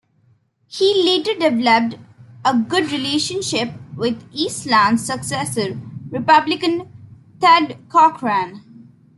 He 0.65 1.03
later 1.05 1.35
developed 1.35 1.95
a 2.43 2.57
good 2.57 2.91
relationship 2.91 3.69
with 3.95 4.27
Eastland's 4.33 5.05
successor, 5.05 5.79
Republican 6.09 6.87
Thad 7.39 7.77
Cochran. 7.87 8.89